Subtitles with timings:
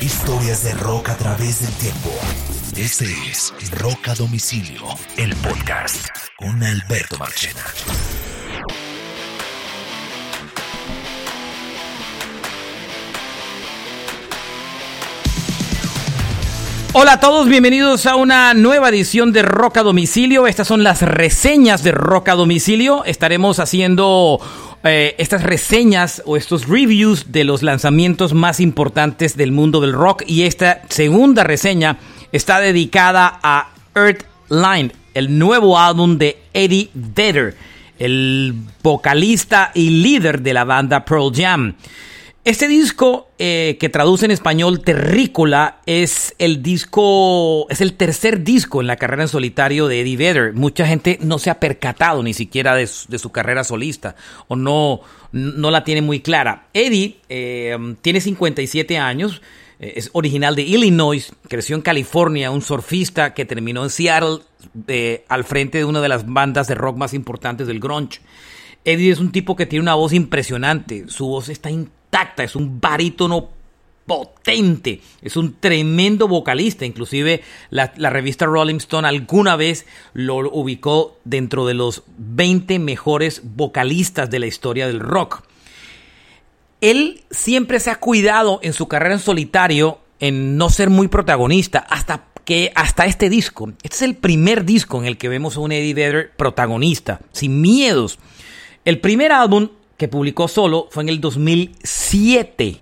[0.00, 2.08] Historias de rock a través del tiempo.
[2.74, 4.82] Este es Rock a Domicilio,
[5.18, 7.60] el podcast con Alberto Marchena.
[16.94, 20.46] Hola a todos, bienvenidos a una nueva edición de Rock a Domicilio.
[20.46, 23.04] Estas son las reseñas de Rock a Domicilio.
[23.04, 24.40] Estaremos haciendo
[24.82, 30.22] eh, estas reseñas o estos reviews de los lanzamientos más importantes del mundo del rock.
[30.26, 31.98] Y esta segunda reseña
[32.32, 37.56] está dedicada a Earthline, el nuevo álbum de Eddie Vedder,
[37.98, 41.74] el vocalista y líder de la banda Pearl Jam.
[42.42, 48.80] Este disco, eh, que traduce en español Terrícola, es el disco, es el tercer disco
[48.80, 50.54] en la carrera en solitario de Eddie Vedder.
[50.54, 54.16] Mucha gente no se ha percatado ni siquiera de su, carrera solista
[54.48, 56.68] o no, no la tiene muy clara.
[56.72, 59.42] Eddie eh, tiene 57 años,
[59.78, 64.38] eh, es original de Illinois, creció en California, un surfista que terminó en Seattle
[65.28, 68.22] al frente de una de las bandas de rock más importantes del grunge.
[68.86, 71.68] Eddie es un tipo que tiene una voz impresionante, su voz está
[72.10, 73.48] tacta, es un barítono
[74.10, 81.64] potente, es un tremendo vocalista, inclusive la, revista Rolling Stone alguna vez lo ubicó dentro
[81.64, 85.44] de los 20 mejores vocalistas de la historia del rock.
[86.80, 91.78] Él siempre se ha cuidado en su carrera en solitario en no ser muy protagonista
[91.78, 93.72] hasta que hasta este disco.
[93.84, 97.60] Este es el primer disco en el que vemos a un Eddie Vedder protagonista, sin
[97.60, 98.18] miedos.
[98.84, 99.68] El primer álbum
[100.00, 102.80] que publicó solo fue en el 2007.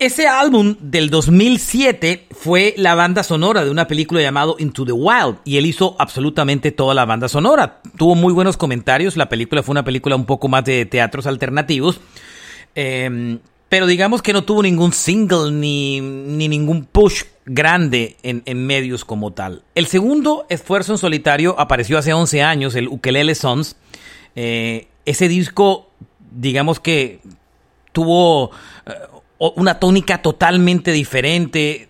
[0.00, 5.36] Ese álbum del 2007 fue la banda sonora de una película llamada Into the Wild
[5.44, 7.80] y él hizo absolutamente toda la banda sonora.
[7.96, 12.00] Tuvo muy buenos comentarios, la película fue una película un poco más de teatros alternativos,
[12.74, 19.04] em, pero digamos que no tuvo ningún single ni, ningún push grande en, en, medios
[19.04, 19.62] como tal.
[19.76, 23.76] El segundo esfuerzo en solitario apareció hace 11 años, el Ukelele Sons.
[24.34, 25.85] Eh, ese disco
[26.36, 27.20] digamos que
[27.92, 28.50] tuvo
[28.86, 28.92] eh,
[29.38, 31.88] una tónica totalmente diferente.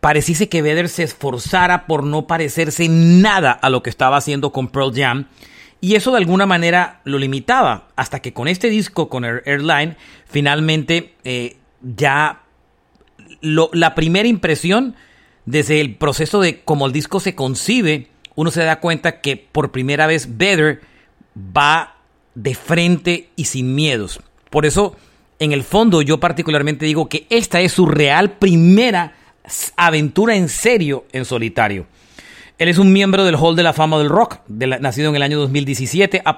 [0.00, 4.68] Pareciese que Vedder se esforzara por no parecerse nada a lo que estaba haciendo con
[4.68, 5.26] Pearl Jam.
[5.80, 7.88] Y eso de alguna manera lo limitaba.
[7.96, 9.96] Hasta que con este disco, con Airline,
[10.26, 12.42] finalmente eh, ya
[13.40, 14.94] la primera impresión
[15.46, 19.72] desde el proceso de cómo el disco se concibe, uno se da cuenta que por
[19.72, 20.82] primera vez Vedder
[21.36, 21.96] va
[22.34, 24.20] de frente y sin miedos.
[24.50, 24.96] Por eso,
[25.38, 29.14] en el fondo, yo particularmente digo que esta es su real primera
[29.76, 31.86] aventura en serio en solitario.
[32.58, 35.38] Él es un miembro del Hall de la Fama del Rock, nacido en el año
[35.40, 36.36] 2017, ha,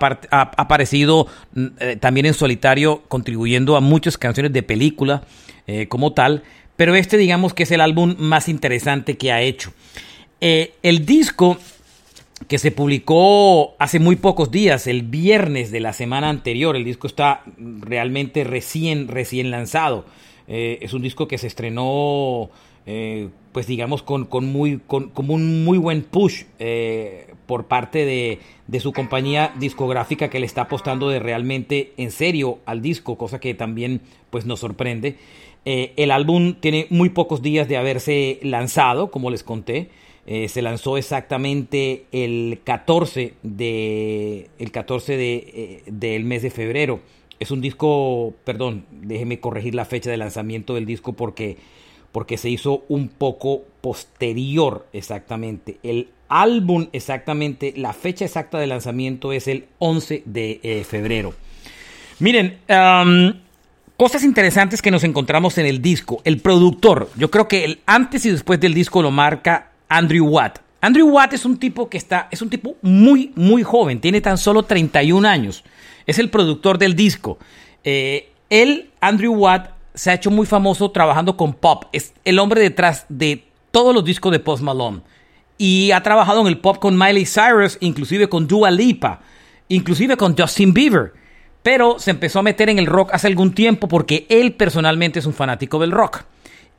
[0.56, 5.24] aparecido mm, eh, también en solitario, contribuyendo a muchas canciones de película
[5.66, 6.42] eh, como tal,
[6.76, 9.72] pero este digamos que es el álbum más interesante que ha hecho.
[10.40, 11.58] Eh, el disco
[12.48, 16.76] que se publicó hace muy pocos días, el viernes de la semana anterior.
[16.76, 20.04] El disco está realmente recién, recién lanzado.
[20.46, 22.50] Eh, es un disco que se estrenó,
[22.86, 28.40] eh, pues digamos, con, con muy, con, un muy buen push eh, por parte de,
[28.66, 33.40] de, su compañía discográfica que le está apostando de realmente en serio al disco, cosa
[33.40, 35.16] que también pues nos sorprende.
[35.64, 39.88] el álbum tiene muy pocos días de haberse lanzado, como les conté.
[40.26, 47.00] Eh, se lanzó exactamente el 14 de el 14 de, eh, del mes de febrero.
[47.40, 51.58] Es un disco, perdón, déjeme corregir la fecha de lanzamiento del disco porque
[52.10, 55.78] porque se hizo un poco posterior exactamente.
[55.82, 61.34] El álbum exactamente, la fecha exacta de lanzamiento es el 11 de eh, febrero.
[62.20, 62.58] Miren,
[63.96, 66.22] cosas interesantes que nos encontramos en el disco.
[66.24, 70.58] El productor, yo creo que el antes y después del disco lo marca Andrew Watt.
[70.80, 74.36] Andrew Watt es un tipo que está, es un tipo muy, muy joven, tiene tan
[74.36, 75.64] solo 31 años.
[76.06, 77.38] Es el productor del disco.
[77.84, 81.84] Eh, él, Andrew Watt, se ha hecho muy famoso trabajando con pop.
[81.92, 85.00] Es el hombre detrás de todos los discos de Post Malone.
[85.56, 89.20] Y ha trabajado en el pop con Miley Cyrus, inclusive con Dua Lipa,
[89.68, 91.12] inclusive con Justin Bieber.
[91.62, 95.26] Pero se empezó a meter en el rock hace algún tiempo porque él personalmente es
[95.26, 96.24] un fanático del rock.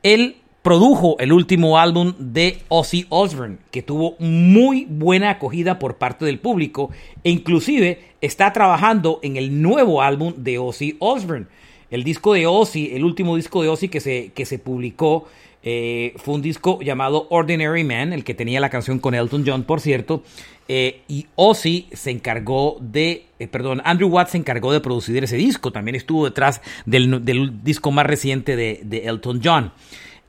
[0.02, 6.24] Él produjo el último álbum de Ozzy Osbourne, que tuvo muy buena acogida por parte
[6.24, 6.90] del público
[7.22, 11.46] e inclusive está trabajando en el nuevo álbum de Ozzy Osbourne.
[11.88, 15.28] El disco de Ozzy, el último disco de Ozzy que se, que se publicó,
[15.62, 19.62] eh, fue un disco llamado Ordinary Man, el que tenía la canción con Elton John,
[19.62, 20.24] por cierto.
[20.66, 25.36] Eh, y Ozzy se encargó de, eh, perdón, Andrew Watts se encargó de producir ese
[25.36, 25.70] disco.
[25.70, 29.70] También estuvo detrás del, disco más reciente de, de Elton John.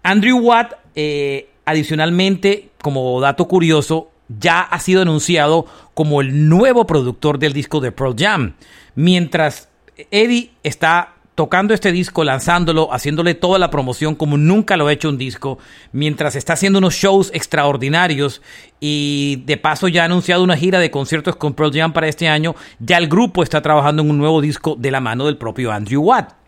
[0.07, 7.39] Andrew Watt, eh, adicionalmente, como dato curioso, ya ha sido anunciado como el nuevo productor
[7.39, 8.53] del disco de Pearl Jam.
[8.95, 9.67] Mientras
[10.09, 15.09] Eddie está tocando este disco, lanzándolo, haciéndole toda la promoción como nunca lo ha hecho
[15.09, 15.59] un disco,
[15.91, 18.41] mientras está haciendo unos shows extraordinarios
[18.79, 22.29] y de paso ya ha anunciado una gira de conciertos con Pearl Jam para este
[22.29, 25.73] año, ya el grupo está trabajando en un nuevo disco de la mano del propio
[25.73, 26.46] Andrew Watt.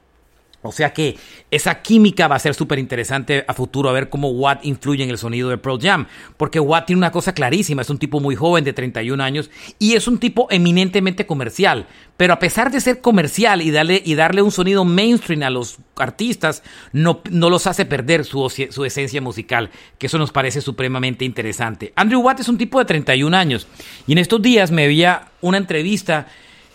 [0.61, 1.15] O sea que
[1.51, 5.09] esa química va a ser súper interesante a futuro, a ver cómo Watt influye en
[5.09, 6.07] el sonido de Pearl Jam.
[6.35, 9.93] Porque Watt tiene una cosa clarísima, es un tipo muy joven de 31 años y
[9.93, 11.87] es un tipo eminentemente comercial.
[12.17, 15.77] Pero a pesar de ser comercial y darle, y darle un sonido mainstream a los
[15.95, 16.61] artistas,
[16.91, 21.93] no, no los hace perder su, su esencia musical, que eso nos parece supremamente interesante.
[21.95, 23.67] Andrew Watt es un tipo de 31 años
[24.07, 26.27] y en estos días me veía una entrevista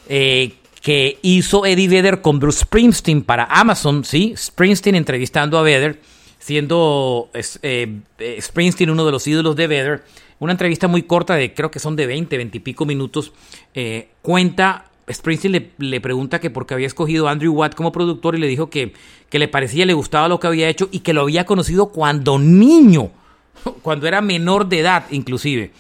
[0.09, 0.55] eh,
[0.85, 4.35] que hizo Eddie Vedder con Bruce Springsteen para Amazon, ¿sí?
[4.37, 5.99] Springsteen entrevistando a Vedder,
[6.39, 10.05] siendo eh, eh, Springsteen uno de los ídolos de Vedder.
[10.41, 13.33] Una entrevista muy corta de creo que son de 20, 20 y pico minutos.
[13.73, 18.35] Eh, cuenta, Springsteen le, pregunta que por qué había escogido a Andrew Watt como productor
[18.35, 18.93] y le dijo que,
[19.31, 22.39] que le parecía, le gustaba lo que había hecho y que lo había conocido cuando
[22.39, 23.11] niño,
[23.81, 25.71] cuando era menor de edad inclusive.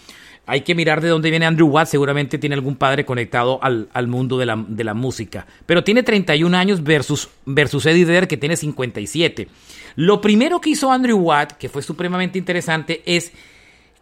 [0.46, 1.88] Hay que mirar de dónde viene Andrew Watt.
[1.88, 5.46] Seguramente tiene algún padre conectado al, mundo de la, de la, música.
[5.64, 9.48] Pero tiene 31 años versus, versus Eddie Vedder, que tiene 57.
[9.96, 13.32] Lo primero que hizo Andrew Watt, que fue supremamente interesante, es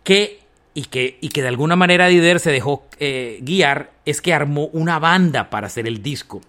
[0.03, 0.41] que,
[0.75, 4.35] y que, y que de alguna manera Eddie Vedder se dejó eh, guiar, es que
[4.35, 6.41] armó una banda para hacer el disco.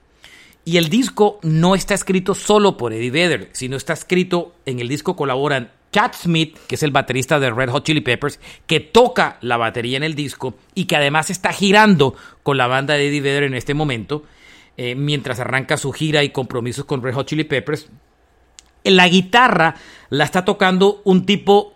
[0.66, 4.88] Y el disco no está escrito solo por Eddie Vedder, sino está escrito, en el
[4.88, 9.38] disco colaboran Chad Smith, que es el baterista de Red Hot Chili Peppers, que toca
[9.42, 13.22] la batería en el disco y que además está girando con la banda de Eddie
[13.22, 14.24] Vedder en este momento,
[14.76, 17.90] eh, mientras arranca su gira y compromisos con Red Hot Chili Peppers.
[18.84, 19.76] La guitarra
[20.10, 21.76] la está tocando un tipo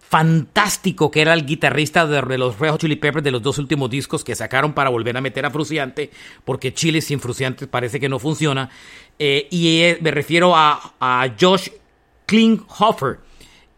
[0.00, 3.88] fantástico que era el guitarrista de los Red Hot Chili Peppers de los dos últimos
[3.88, 6.10] discos que sacaron para volver a meter a Fruciante,
[6.44, 8.68] porque Chile sin Fruciante parece que no funciona.
[9.18, 11.70] Eh, y eh, me refiero a, a Josh
[12.32, 13.18] Klinghoffer.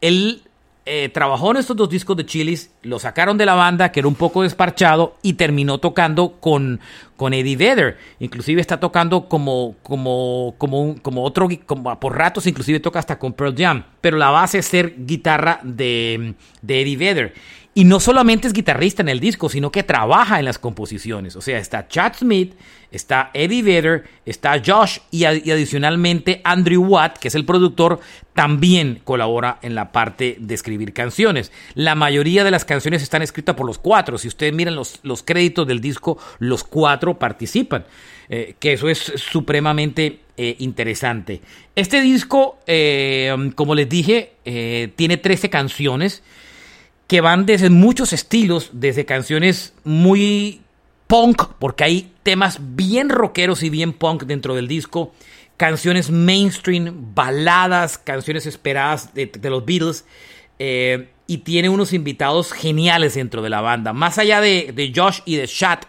[0.00, 0.42] Él
[0.86, 4.06] eh, trabajó en estos dos discos de Chilis, lo sacaron de la banda, que era
[4.06, 6.78] un poco desparchado, y terminó tocando con,
[7.16, 7.98] con Eddie Vedder.
[8.18, 11.48] Inclusive está tocando como, como, como, como otro,
[12.00, 13.84] por ratos, inclusive toca hasta con Pearl Jam.
[14.00, 17.34] Pero la base es ser guitarra de, de Eddie Vedder.
[17.76, 21.34] Y no solamente es guitarrista en el disco, sino que trabaja en las composiciones.
[21.34, 22.54] O sea, está Chad Smith,
[22.92, 27.98] está Eddie Vedder, está Josh y, adicionalmente Andrew Watt, que es el productor,
[28.32, 31.50] también colabora en la parte de escribir canciones.
[31.74, 34.18] La mayoría de las canciones están escritas por los cuatro.
[34.18, 37.84] Si ustedes miran los, los créditos del disco, los cuatro participan.
[38.28, 41.42] Eh, que eso es supremamente eh, interesante.
[41.76, 44.32] Este disco, eh, como les dije,
[44.96, 46.22] tiene 13 canciones
[47.06, 50.62] que van desde muchos estilos, desde canciones muy
[51.06, 55.12] punk, porque hay temas bien rockeros y bien punk dentro del disco,
[55.58, 60.06] canciones mainstream, baladas, canciones esperadas de, los Beatles,
[61.26, 63.92] y tiene unos invitados geniales dentro de la banda.
[63.92, 65.84] Más allá de, de Josh y de Shat,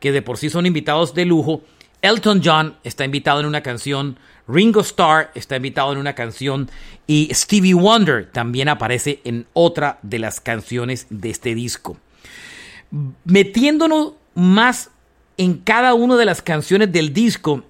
[0.00, 1.62] que de por sí son invitados de lujo,
[2.02, 6.70] Elton John está invitado en una canción, Ringo Starr está invitado en una canción
[7.06, 11.98] y Stevie Wonder también aparece en otra de las canciones de este disco.
[13.24, 14.90] Metiéndonos más
[15.36, 17.64] en cada una de las canciones del disco,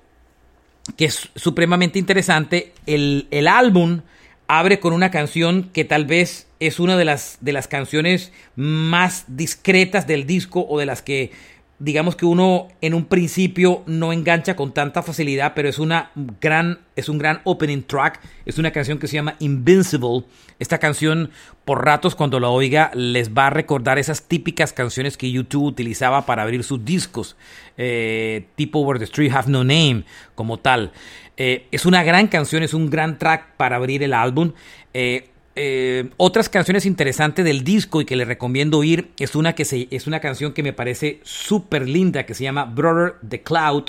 [0.96, 4.02] que es supremamente interesante, el, el álbum
[4.46, 9.24] abre con una canción que tal vez es una de las, de las canciones más
[9.28, 11.30] discretas del disco o de las que
[11.78, 16.80] digamos que uno en un principio no engancha con tanta facilidad, pero es una gran
[16.96, 20.24] es un gran opening track, es una canción que se llama Invincible.
[20.58, 21.30] Esta canción
[21.64, 26.26] por ratos cuando la oiga les va a recordar esas típicas canciones que YouTube utilizaba
[26.26, 27.36] para abrir sus discos,
[27.76, 30.04] eh, tipo Where the Street Have No Name,
[30.34, 30.90] como tal.
[31.36, 34.52] Eh, es una gran canción, es un gran track para abrir el álbum.
[34.92, 35.28] Eh,
[35.60, 39.88] eh, otras canciones interesantes del disco y que le recomiendo oír es una, que se,
[39.90, 43.86] es una canción que me parece súper linda que se llama Brother the Cloud.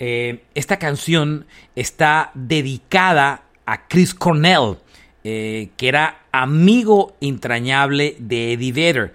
[0.00, 4.78] Eh, esta canción está dedicada a Chris Cornell,
[5.22, 9.14] eh, que era amigo entrañable de Eddie Vedder.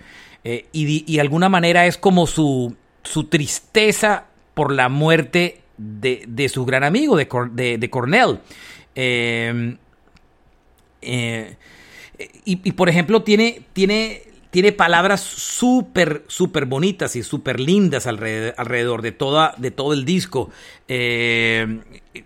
[0.72, 6.86] Y, de alguna manera es como su, su tristeza por la muerte de, su gran
[6.86, 8.40] amigo, de, de, de Cornell.
[12.44, 19.12] Y, por ejemplo, tiene, tiene, tiene palabras súper, súper bonitas y súper lindas alrededor, de,
[19.12, 20.50] toda, de todo el disco.
[20.88, 21.80] Eh,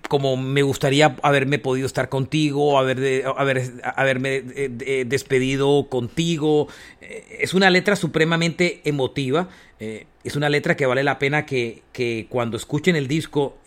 [0.07, 6.69] como me gustaría haberme podido estar contigo, haber, haber, haberme eh, despedido contigo.
[7.01, 9.49] Eh, es una letra supremamente emotiva.
[9.79, 13.57] es una letra que vale la pena que, que cuando escuchen el disco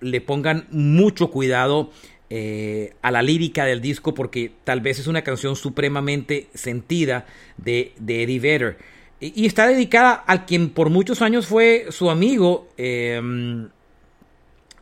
[0.00, 1.90] le pongan mucho cuidado
[2.30, 7.24] eh, a la lírica del disco porque tal vez es una canción supremamente sentida
[7.56, 8.76] de, Eddie Vedder.
[9.18, 13.70] Y, está dedicada a quien por muchos años fue su amigo em,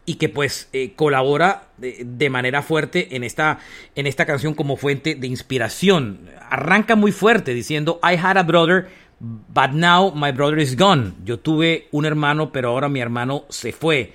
[0.05, 3.61] y que pues eh, colabora de, manera fuerte en esta,
[3.95, 6.29] en esta canción como fuente de inspiración.
[6.51, 8.89] Arranca muy fuerte diciendo I had a brother,
[9.21, 11.13] but now my brother is gone.
[11.25, 14.13] Yo tuve un hermano, pero ahora mi hermano se fue.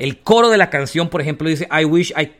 [0.00, 2.30] El coro de la canción, por ejemplo, dice I wish I,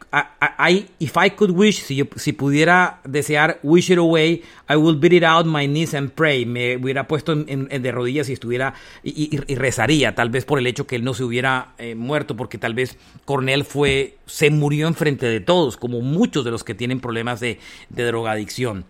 [0.58, 5.12] I, if I could wish, si, si pudiera desear, wish it away, I will beat
[5.12, 6.46] it out my knees and pray.
[6.46, 10.86] Me hubiera puesto en, de rodillas y estuviera y, rezaría, tal vez por el hecho
[10.86, 15.26] que él no se hubiera eh, muerto, porque tal vez Cornell fue, se murió enfrente
[15.26, 17.58] de todos, como muchos de los que tienen problemas de,
[17.90, 18.86] drogadicción.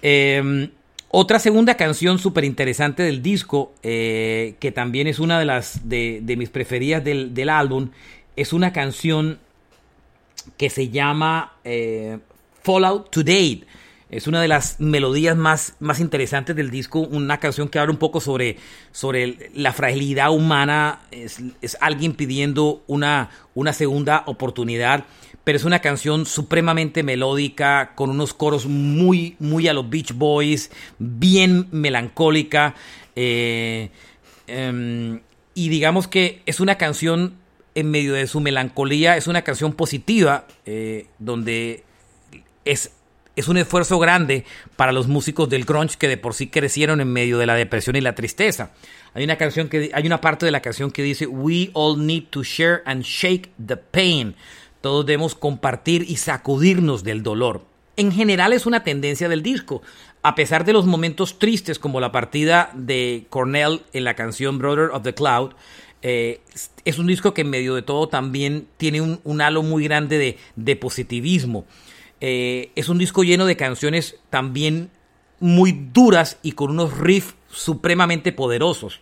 [0.00, 0.70] Em,
[1.18, 6.34] otra segunda canción súper interesante del disco, eh, que también es una de las de,
[6.36, 7.88] mis preferidas del, álbum,
[8.36, 9.38] es una canción
[10.58, 12.18] que se llama eh,
[12.62, 13.64] Fallout Today.
[14.08, 17.98] Es una de las melodías más, más interesantes del disco, una canción que habla un
[17.98, 18.56] poco sobre,
[18.92, 25.04] sobre la fragilidad humana, es, es alguien pidiendo una, una segunda oportunidad
[25.46, 30.72] pero es una canción supremamente melódica, con unos coros muy, muy a los Beach Boys,
[30.98, 32.74] bien melancólica.
[33.14, 33.90] Eh,
[34.48, 35.20] em,
[35.54, 37.34] y digamos que es una canción
[37.76, 41.84] en medio de su melancolía, es una canción positiva, eh, donde
[42.64, 42.95] es,
[43.36, 44.44] es un esfuerzo grande
[44.76, 47.94] para los músicos del grunge que de por sí crecieron en medio de la depresión
[47.96, 48.72] y la tristeza.
[49.14, 52.24] Hay una canción que hay una parte de la canción que dice We all need
[52.30, 54.34] to share and shake the pain.
[54.80, 57.64] Todos debemos compartir y sacudirnos del dolor.
[57.96, 59.82] En general es una tendencia del disco.
[60.22, 64.90] A pesar de los momentos tristes como la partida de Cornell en la canción Brother
[64.92, 65.52] of the Cloud,
[66.02, 66.40] eh,
[66.84, 70.76] es un disco que en medio de todo también tiene un, halo muy grande de,
[70.76, 71.64] positivismo.
[72.20, 74.90] Eh, es un disco lleno de canciones también
[75.40, 79.00] muy duras y con unos riffs supremamente poderosos.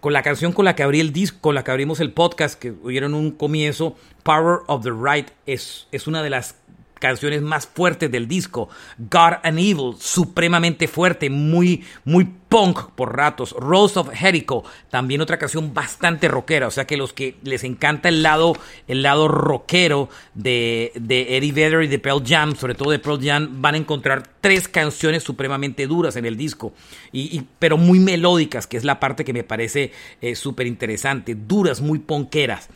[0.00, 2.58] Con la canción con la que abrí el disco, con la que abrimos el podcast,
[2.58, 6.56] que oyeron un comienzo, Power of the Right, es, es una de las
[6.98, 8.68] canciones más fuertes del disco.
[8.98, 13.54] God and Evil, supremamente fuerte, muy, muy punk por ratos.
[13.58, 16.66] Rose of Jericho, también otra canción bastante rockera.
[16.66, 18.54] O sea que los que les encanta el lado,
[18.88, 23.22] el lado rockero de, de Eddie Vedder y de Pearl Jam, sobre todo de Pearl
[23.22, 26.72] Jam, van a encontrar tres canciones supremamente duras en el disco,
[27.12, 31.34] y, pero muy melódicas, que es la parte que me parece eh, súper interesante.
[31.34, 32.68] Duras, muy punkeras.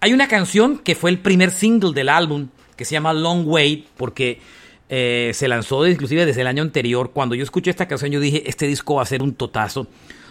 [0.00, 3.86] Hay una canción que fue el primer single del álbum que se llama Long Wait,
[3.96, 4.40] porque
[4.88, 7.10] eh, se lanzó inclusive desde el año anterior.
[7.12, 9.88] Cuando yo escuché esta canción, yo dije, este disco va a ser un totazo.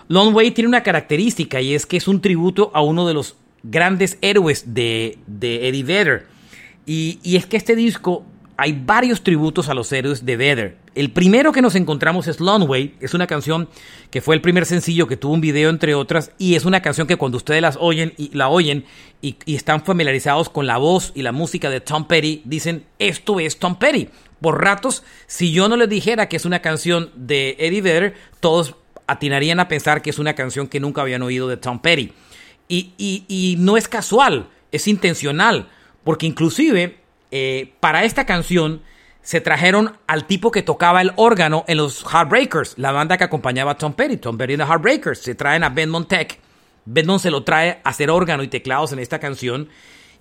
[0.07, 3.35] Long Wait tiene una característica y es que es un tributo a uno de los
[3.63, 6.25] grandes héroes de, de Eddie Vedder.
[6.85, 8.25] Y, y es que este disco
[8.57, 10.77] hay varios tributos a los héroes de Vedder.
[10.95, 13.69] El primero que nos encontramos es Long Way, es una canción
[14.09, 17.05] que fue el primer sencillo que tuvo un video entre otras y es una canción
[17.05, 18.85] que cuando ustedes las oyen y la oyen
[19.21, 23.59] y, están familiarizados con la voz y la música de Tom Petty, dicen esto es
[23.59, 24.09] Tom Petty.
[24.41, 28.75] Por ratos, si yo no les dijera que es una canción de Eddie Vedder, todos
[29.05, 32.11] atinarían a pensar que es una canción que nunca habían oído de Tom Petty.
[32.67, 35.69] Y, y no es casual, es intencional,
[36.03, 38.81] porque inclusive eh, para esta canción
[39.21, 43.71] se trajeron al tipo que tocaba el órgano en los Heartbreakers, la banda que acompañaba
[43.71, 45.19] a Tom Petty, Tom Petty the Heartbreakers.
[45.19, 46.39] Se traen a Ben Montek.
[46.85, 49.67] Ben se lo trae a hacer órgano y teclados en esta canción.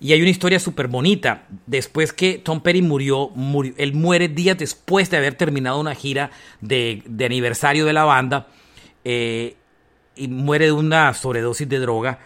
[0.00, 1.44] Y hay una historia súper bonita.
[1.66, 6.32] Después que Tom Petty murió, murió, él muere días después de haber terminado una gira
[6.60, 8.48] de, aniversario de la banda.
[9.04, 9.54] Eh,
[10.16, 12.18] y muere de una sobredosis de droga.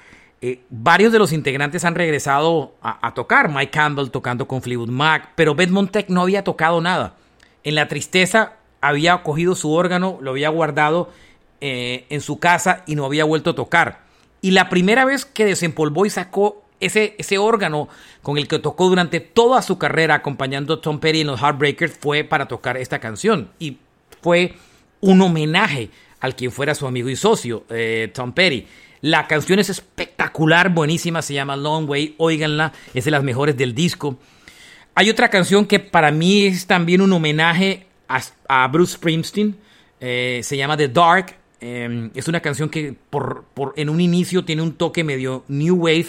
[0.42, 3.50] Eh, varios de los integrantes han regresado a, tocar.
[3.50, 7.14] Mike Campbell tocando con Fleetwood Mac, pero Beth Montec no había tocado nada.
[7.62, 11.11] En la tristeza había cogido su órgano, lo había guardado
[11.61, 14.00] eh, en su casa y no había vuelto a tocar.
[14.40, 17.88] Y la primera vez que desempolvó y sacó ese, ese órgano
[18.23, 21.99] con el que tocó durante toda su carrera acompañando a Tom Petty en los Heartbreakers
[21.99, 23.50] fue para tocar esta canción.
[23.59, 23.76] Y
[24.23, 24.54] fue
[25.02, 28.66] un homenaje al quien fuera su amigo y socio, eh, Tom Petty.
[29.02, 33.75] La canción es espectacular, buenísima, se llama Long Way, óiganla, es de las mejores del
[33.75, 34.19] disco.
[34.95, 37.87] Hay otra canción que para mí es también un homenaje
[38.49, 39.57] a, Bruce Springsteen.
[40.00, 41.37] Eh, se llama The Dark.
[41.61, 43.45] Em, es una canción que por,
[43.76, 46.09] en un inicio tiene un toque medio new wave,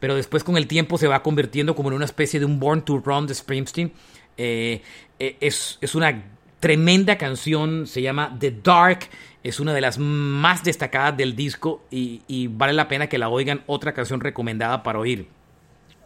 [0.00, 2.84] pero después con el tiempo se va convirtiendo como en una especie de un Born
[2.84, 3.92] to Run de Springsteen.
[4.36, 4.82] Eh,
[5.18, 6.24] eh, es, es una
[6.58, 9.08] tremenda canción, se llama The Dark,
[9.44, 13.62] es una de las más destacadas del disco y, vale la pena que la oigan,
[13.66, 15.28] otra canción recomendada para oír.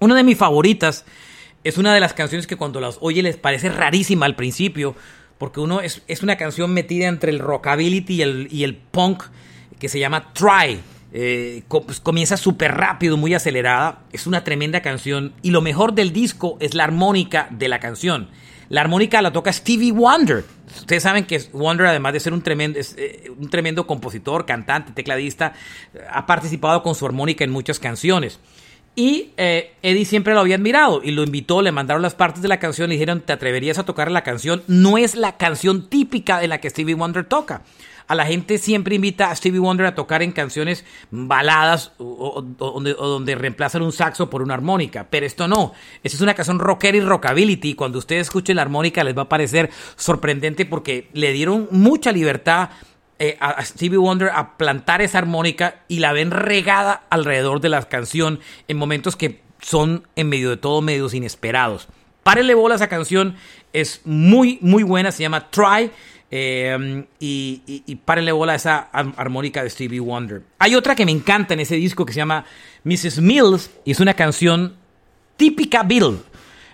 [0.00, 1.04] Una de mis favoritas
[1.64, 4.94] es una de las canciones que cuando las oye les parece rarísima al principio,
[5.38, 9.24] porque uno es, es una canción metida entre el rockabilly y el, y el punk
[9.78, 10.80] que se llama Try.
[11.12, 14.00] Eh, pues, comienza súper rápido, muy acelerada.
[14.12, 15.32] Es una tremenda canción.
[15.42, 18.28] Y lo mejor del disco es la armónica de la canción.
[18.68, 20.44] La armónica la toca Stevie Wonder.
[20.78, 25.52] Ustedes saben que Wonder, además de ser un tremendo, eh, un tremendo compositor, cantante, tecladista,
[26.10, 28.40] ha participado con su armónica en muchas canciones.
[28.98, 32.48] Y eh, Eddie siempre lo había admirado y lo invitó, le mandaron las partes de
[32.48, 34.62] la canción, le dijeron, ¿te atreverías a tocar la canción?
[34.68, 37.62] No es la canción típica de la que Stevie Wonder toca.
[38.08, 43.34] A la gente siempre invita a Stevie Wonder a tocar en canciones baladas o, donde,
[43.34, 45.08] reemplazan un saxo por una armónica.
[45.10, 45.72] Pero esto no.
[46.02, 47.74] Esta es una canción rockera y rockability.
[47.74, 52.70] Cuando ustedes escuchen la armónica les va a parecer sorprendente porque le dieron mucha libertad
[53.18, 57.82] eh, a Stevie Wonder a plantar esa armónica y la ven regada alrededor de la
[57.82, 61.88] canción en momentos que son en medio de todo medios inesperados.
[62.22, 63.36] Párenle bola esa canción,
[63.72, 65.92] es muy, muy buena, se llama Try.
[66.30, 70.42] Eh, y, y, párenle bola a esa armónica de Stevie Wonder.
[70.58, 72.44] Hay otra que me encanta en ese disco que se llama
[72.82, 73.20] Mrs.
[73.20, 74.74] Mills y es una canción
[75.36, 76.18] típica Bill.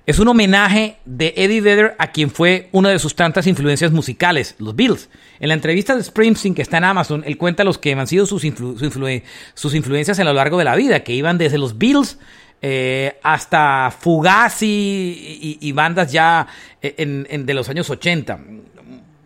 [0.04, 4.56] Es un homenaje de Eddie Vedder a quien fue una de sus tantas influencias musicales,
[4.58, 5.08] los Bills.
[5.38, 8.26] En la entrevista de Springsteen que está en Amazon, él cuenta los que han sido
[8.26, 12.18] sus, influencias a lo largo de la vida, que iban desde los Bills
[12.62, 16.48] eh, hasta Fugazi y, bandas ya
[16.80, 18.40] eh, de los años 80.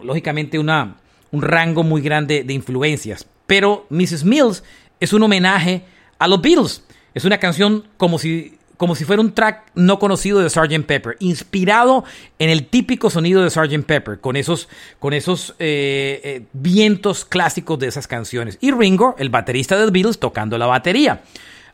[0.06, 0.96] Lógicamente una,
[1.30, 3.26] un rango muy grande de influencias.
[3.46, 4.24] Pero Mrs.
[4.24, 4.64] Mills
[5.00, 5.82] es un homenaje
[6.18, 6.84] a los Beatles.
[7.14, 10.84] Es una canción como si como si fuera un track no conocido de Sgt.
[10.86, 12.04] Pepper, inspirado
[12.38, 13.84] en el típico sonido de Sgt.
[13.86, 18.58] Pepper, con esos, con esos eh, eh, vientos clásicos de esas canciones.
[18.60, 21.22] Y Ringo, el baterista de The Beatles, tocando la batería.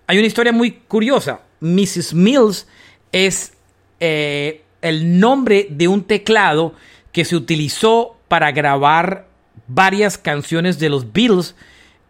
[0.06, 1.40] Hay una historia muy curiosa.
[1.60, 2.14] Mrs.
[2.14, 2.66] Mills
[3.10, 3.54] es
[4.00, 6.74] eh, el nombre de un teclado
[7.12, 9.26] que se utilizó para grabar
[9.66, 11.54] varias canciones de los Beatles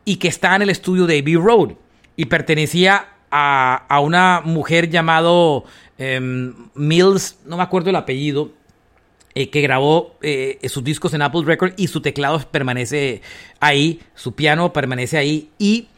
[0.05, 1.73] y que está en el estudio de Abbey Road
[2.15, 5.65] y pertenecía a, una mujer llamado
[5.99, 8.53] em, Mills, no me acuerdo el apellido,
[9.35, 13.21] eh, que grabó eh, sus discos en Apple Records y su teclado permanece
[13.59, 15.51] ahí, su piano permanece ahí.
[15.59, 15.89] Y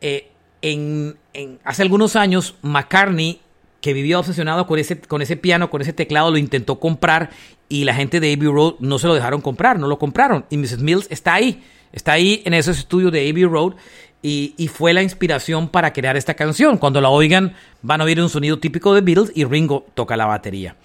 [0.00, 1.16] eh, en,
[1.62, 3.40] hace algunos años, McCartney,
[3.80, 7.30] que vivía obsesionado con ese, con ese piano, con ese teclado, lo intentó comprar
[7.68, 10.44] y la gente de Abbey Road no se lo dejaron comprar, no lo compraron.
[10.50, 10.78] Y Mrs.
[10.80, 11.62] Mills está ahí,
[11.92, 13.74] está ahí en esos estudios de Abbey Road
[14.22, 16.76] y, fue la inspiración para crear esta canción.
[16.76, 20.26] Cuando la oigan van a oír un sonido típico de Beatles y Ringo toca la
[20.26, 20.76] batería.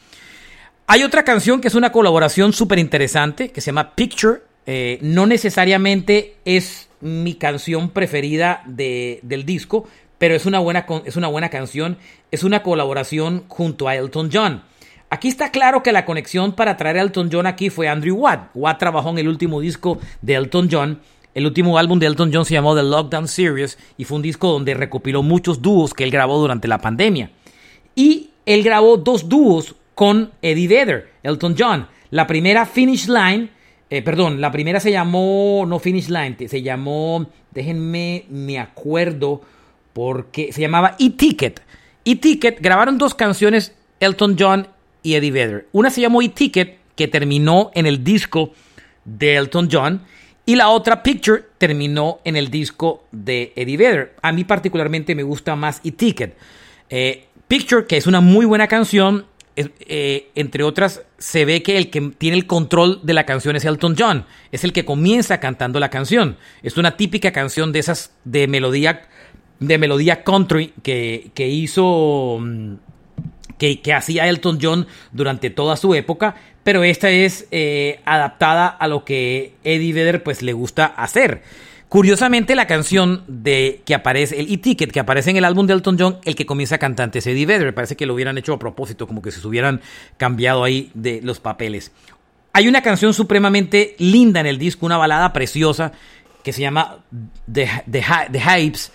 [0.87, 4.41] Hay otra canción que es una colaboración súper interesante que se llama Picture.
[4.67, 11.27] Eh, no necesariamente es mi canción preferida del disco, pero es una, buena, es una
[11.27, 11.97] buena canción.
[12.31, 14.63] Es una colaboración junto a Elton John.
[15.09, 18.49] Aquí está claro que la conexión para traer a Elton John aquí fue Andrew Watt.
[18.53, 20.99] Watt trabajó en el último disco de Elton John
[21.35, 24.53] el último álbum de Elton John se llamó The Lockdown Series y fue un disco
[24.53, 27.29] donde recopiló muchos dúos que él grabó durante la pandemia.
[27.93, 31.87] Y él grabó dos dúos con Eddie Vedder, Elton John.
[32.09, 33.49] La primera Finish Line,
[33.89, 39.41] eh, perdón, la primera se llamó, no Finish Line, se llamó, déjenme, me acuerdo,
[39.95, 41.61] porque se llamaba E-Ticket.
[42.03, 44.67] E-Ticket grabaron dos canciones Elton John
[45.01, 45.67] y Eddie Vedder.
[45.71, 48.51] Una se llamó E-Ticket, que terminó en el disco
[49.05, 50.01] de Elton John,
[50.45, 54.15] y la otra, Picture, terminó en el disco de Eddie Vedder.
[54.21, 56.35] A mí particularmente me gusta más E-Ticket.
[56.89, 61.89] Eh, Picture, que es una muy buena canción, eh, entre otras, se ve que el
[61.89, 64.25] que tiene el control de la canción es Elton John.
[64.51, 66.35] Es el que comienza cantando la canción.
[66.63, 69.07] Es una típica canción de esas de melodía,
[69.59, 72.37] de melodía country que, que hizo...
[72.39, 72.75] Mm,
[73.57, 78.87] que, que hacía Elton John durante toda su época, pero esta es eh, adaptada a
[78.87, 81.41] lo que Eddie Vedder pues le gusta hacer.
[81.87, 85.97] Curiosamente, la canción de que aparece, el e-ticket que aparece en el álbum de Elton
[85.97, 87.73] John, el que comienza cantante es Eddie Vedder.
[87.73, 89.81] Parece que lo hubieran hecho a propósito, como que se hubieran
[90.17, 91.91] cambiado ahí de los papeles.
[92.51, 95.91] Hay una canción supremamente linda en el disco, una balada preciosa
[96.43, 96.97] que se llama
[97.51, 98.91] The, The, The Hypes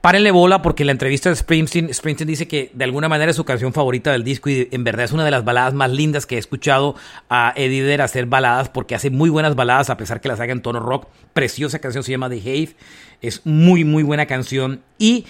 [0.00, 3.44] Párenle bola porque la entrevista de Springsteen, Springsteen dice que de alguna manera es su
[3.44, 6.36] canción favorita del disco y en verdad es una de las baladas más lindas que
[6.36, 6.94] he escuchado
[7.28, 10.62] a Eddie hacer baladas porque hace muy buenas baladas a pesar que las haga en
[10.62, 11.06] tono rock.
[11.34, 12.76] Preciosa canción se llama The Have.
[13.20, 14.80] Es muy, muy buena canción.
[14.98, 15.26] Y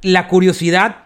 [0.00, 1.04] la curiosidad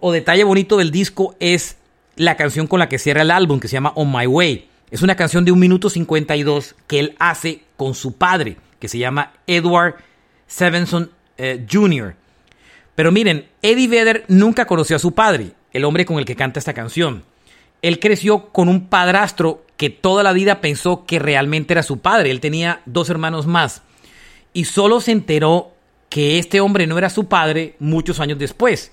[0.00, 1.76] o detalle bonito del disco es
[2.16, 4.68] la canción con la que cierra el álbum que se llama On My Way.
[4.90, 8.98] Es una canción de un minuto 52 que él hace con su padre que se
[8.98, 9.94] llama Edward
[10.48, 12.14] Sevenson eh, Jr.
[12.94, 16.58] Pero miren, Eddie Vedder nunca conoció a su padre, el hombre con el que canta
[16.58, 17.24] esta canción.
[17.82, 22.30] Él creció con un padrastro que toda la vida pensó que realmente era su padre.
[22.30, 23.82] Él tenía dos hermanos más.
[24.52, 25.72] Y solo se enteró
[26.08, 28.90] que este hombre no era su padre muchos años después.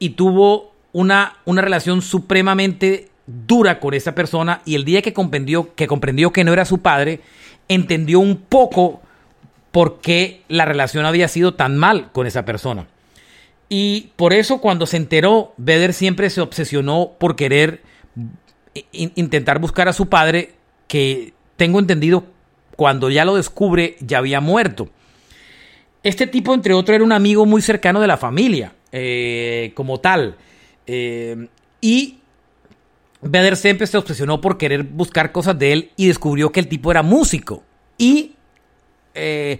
[0.00, 4.62] Y tuvo una, una relación supremamente dura con esa persona.
[4.64, 7.20] Y el día que comprendió, que comprendió que no era su padre,
[7.68, 9.00] entendió un poco
[9.72, 12.86] por qué la relación había sido tan mal con esa persona.
[13.68, 17.82] Y por eso cuando se enteró, Vedder siempre se obsesionó por querer
[18.92, 20.54] intentar buscar a su padre,
[20.88, 22.24] que tengo entendido,
[22.76, 24.88] cuando ya lo descubre, ya había muerto.
[26.02, 30.36] Este tipo, entre otros, era un amigo muy cercano de la familia, eh, como tal.
[30.86, 31.46] Eh,
[31.80, 32.18] y
[33.22, 36.90] Vedder siempre se obsesionó por querer buscar cosas de él y descubrió que el tipo
[36.90, 37.62] era músico.
[37.98, 38.32] Y
[39.14, 39.58] eh,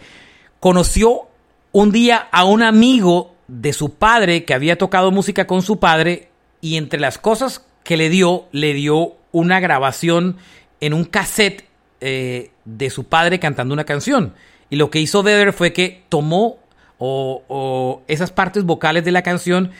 [0.60, 1.28] conoció
[1.72, 6.28] un día a un amigo de su padre que había tocado música con su padre
[6.60, 10.36] y entre las cosas que le dio, le dio una grabación
[10.80, 11.64] en un cassette
[12.00, 14.34] eh, de su padre cantando una canción.
[14.70, 16.58] Y lo que hizo Vedder fue que tomó
[16.98, 19.70] o, esas partes vocales de la canción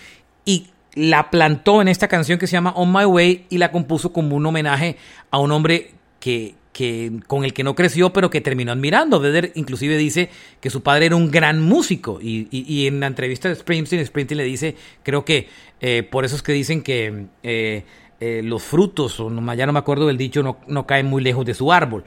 [0.44, 4.12] y la plantó en esta canción que se llama On My Way y la compuso
[4.12, 4.96] como un homenaje
[5.30, 9.20] a un hombre que, que, con el que no creció, pero que terminó admirando.
[9.20, 10.30] Vedder inclusive dice
[10.60, 14.44] que su padre era un gran músico y, en la entrevista de Springsteen, Springsteen le
[14.44, 15.48] dice, creo que
[15.80, 17.84] eh, por eso es que dicen que eh,
[18.20, 21.22] eh, los frutos, o no, ya no me acuerdo del dicho, no, no caen muy
[21.22, 22.04] lejos de su árbol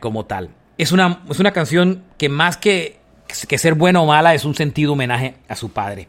[0.00, 0.50] como tal.
[0.78, 2.98] Es una, es una canción que más que,
[3.46, 6.08] que ser buena o mala es un sentido homenaje a su padre.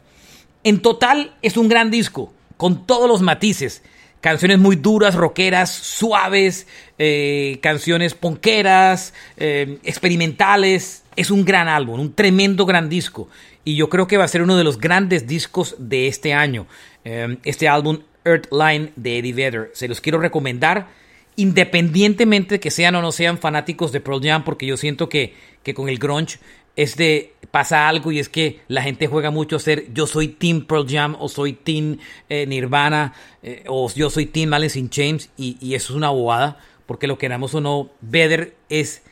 [0.64, 3.82] En total es un gran disco, con todos los matices
[4.20, 6.66] canciones muy duras, rockeras, suaves,
[6.98, 11.04] eh, canciones ponqueras, eh, experimentales.
[11.16, 13.28] Es un gran álbum, un tremendo gran disco.
[13.64, 16.66] Y yo creo que va a ser uno de los grandes discos de este año.
[17.04, 19.70] Eh, este álbum Earthline de Eddie Vedder.
[19.74, 20.88] Se los quiero recomendar
[21.36, 25.34] independientemente de que sean o no sean fanáticos de Pearl Jam, porque yo siento que,
[25.62, 26.38] que con el grunge
[26.76, 30.28] es de pasa algo y es que la gente juega mucho a ser yo soy
[30.28, 34.90] Team Pearl Jam o soy Team eh, Nirvana eh, o yo soy Team Alice in
[34.90, 39.02] Chains y, eso es una bobada porque lo queramos o no, Vedder es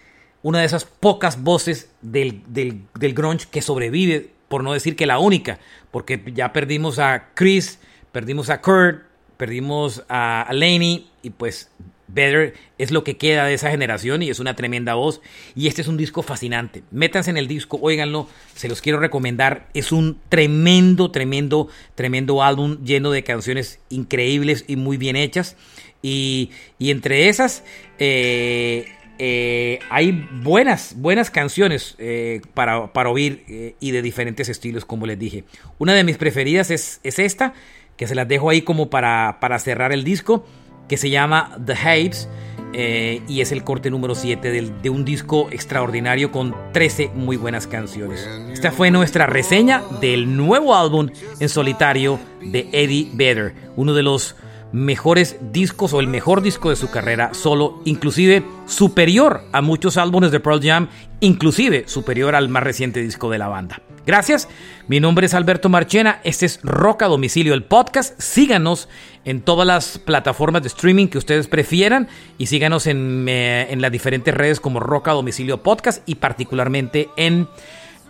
[0.43, 5.07] una de esas pocas voces del, del, del grunge que sobrevive, por no decir que
[5.07, 5.59] la única,
[5.91, 7.81] porque ya perdimos a Chris,
[8.13, 9.03] perdimos a Kurt,
[9.37, 11.71] perdimos a Laney y pues
[12.09, 15.21] Better es lo que queda de esa generación y es una tremenda voz.
[15.55, 16.83] Y este es un disco fascinante.
[16.91, 19.69] Métanse en el disco, óiganlo, se los quiero recomendar.
[19.75, 25.57] Es un tremendo, tremendo, tremendo álbum lleno de canciones increíbles y muy bien hechas.
[26.03, 27.65] Y, entre esas
[27.99, 28.85] eh,
[29.19, 35.19] eh, hay buenas, buenas canciones eh, para, para, oír y de diferentes estilos, como les
[35.19, 35.45] dije.
[35.79, 37.55] Una de mis preferidas es, es esta,
[37.97, 40.45] que se las dejo ahí como para, para cerrar el disco
[40.89, 42.29] que se llama The Haves
[42.77, 44.51] eh, y es el corte número 7
[44.83, 48.29] de un disco extraordinario con 13 muy buenas canciones.
[48.53, 54.35] Esta fue nuestra reseña del nuevo álbum en solitario de Eddie Vedder, uno de los
[54.73, 60.33] mejores discos o el mejor disco de su carrera solo, inclusive superior a muchos álbumes
[60.33, 60.89] de Pearl Jam,
[61.21, 63.81] inclusive superior al más reciente disco de la banda.
[64.07, 64.49] Gracias,
[64.87, 68.21] mi nombre es Alberto Marchena, este es Roca Domicilio, el podcast.
[68.21, 68.89] Síganos
[69.25, 73.91] en todas las plataformas de streaming que ustedes prefieran y síganos en, eh, en las
[73.91, 77.49] diferentes redes como Roca Domicilio Podcast y particularmente en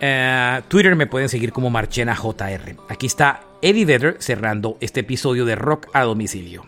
[0.01, 2.77] eh, Twitter me pueden seguir como Marchena JR.
[2.89, 6.65] Aquí está Eddie Vedder cerrando este episodio de Rock a Domicilio.